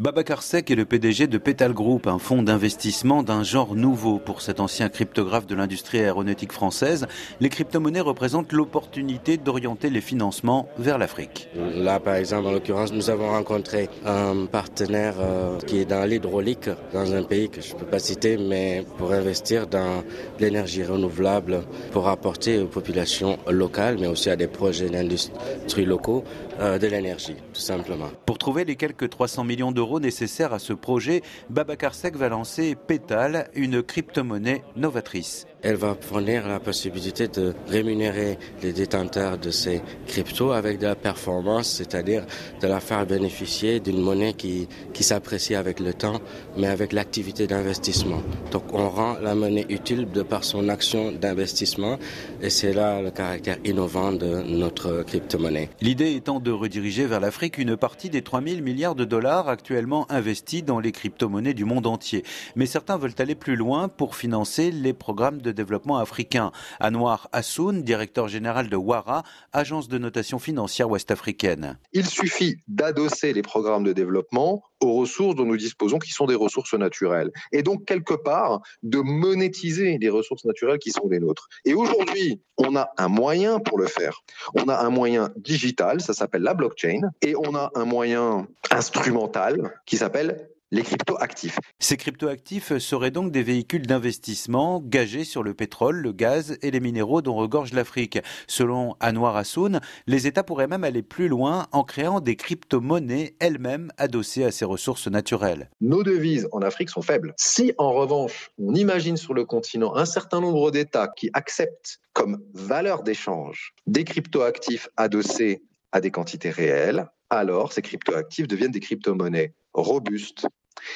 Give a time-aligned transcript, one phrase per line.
[0.00, 4.40] Babacar Sek est le PDG de Petal Group, un fonds d'investissement d'un genre nouveau pour
[4.40, 7.06] cet ancien cryptographe de l'industrie aéronautique française.
[7.38, 11.50] Les crypto-monnaies représentent l'opportunité d'orienter les financements vers l'Afrique.
[11.54, 16.70] Là, par exemple, en l'occurrence, nous avons rencontré un partenaire euh, qui est dans l'hydraulique,
[16.94, 20.02] dans un pays que je ne peux pas citer, mais pour investir dans
[20.38, 21.60] l'énergie renouvelable,
[21.92, 26.24] pour apporter aux populations locales, mais aussi à des projets d'industrie locaux,
[26.58, 28.08] euh, de l'énergie, tout simplement.
[28.24, 32.76] Pour trouver les quelques 300 millions d'euros nécessaires à ce projet, Babacar Sek va lancer
[32.76, 35.46] Petal, une crypto-monnaie novatrice.
[35.62, 40.94] Elle va fournir la possibilité de rémunérer les détenteurs de ces cryptos avec de la
[40.94, 42.24] performance, c'est-à-dire
[42.62, 46.20] de la faire bénéficier d'une monnaie qui, qui s'apprécie avec le temps,
[46.56, 48.22] mais avec l'activité d'investissement.
[48.52, 51.98] Donc on rend la monnaie utile de par son action d'investissement
[52.40, 55.68] et c'est là le caractère innovant de notre crypto-monnaie.
[55.82, 60.64] L'idée étant de rediriger vers l'Afrique une partie des 3000 milliards de dollars actuellement investis
[60.64, 62.24] dans les crypto-monnaies du monde entier.
[62.56, 66.52] Mais certains veulent aller plus loin pour financer les programmes de développement africain.
[66.80, 71.78] Anwar Hassoun, directeur général de WARA, agence de notation financière ouest-africaine.
[71.92, 76.34] Il suffit d'adosser les programmes de développement aux ressources dont nous disposons, qui sont des
[76.34, 77.30] ressources naturelles.
[77.52, 81.48] Et donc, quelque part, de monétiser les ressources naturelles qui sont les nôtres.
[81.64, 84.22] Et aujourd'hui, on a un moyen pour le faire.
[84.54, 89.80] On a un moyen digital, ça s'appelle la blockchain, et on a un moyen instrumental
[89.86, 91.58] qui s'appelle les cryptoactifs.
[91.80, 96.80] Ces cryptoactifs seraient donc des véhicules d'investissement gagés sur le pétrole, le gaz et les
[96.80, 98.18] minéraux dont regorge l'Afrique.
[98.46, 103.90] Selon Anwar Hassoun, les États pourraient même aller plus loin en créant des crypto-monnaies elles-mêmes
[103.96, 105.70] adossées à ces ressources naturelles.
[105.80, 107.34] Nos devises en Afrique sont faibles.
[107.36, 112.42] Si en revanche, on imagine sur le continent un certain nombre d'États qui acceptent comme
[112.54, 115.62] valeur d'échange des cryptoactifs adossés
[115.92, 120.46] à des quantités réelles, alors ces cryptoactifs deviennent des crypto-monnaies robustes,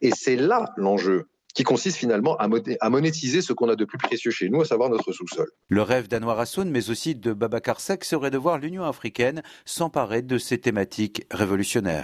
[0.00, 4.30] et c'est là l'enjeu qui consiste finalement à monétiser ce qu'on a de plus précieux
[4.30, 5.50] chez nous, à savoir notre sous-sol.
[5.68, 10.22] Le rêve d'Anwar Hassoun, mais aussi de Babacar Sek, serait de voir l'Union africaine s'emparer
[10.22, 11.96] de ces thématiques révolutionnaires.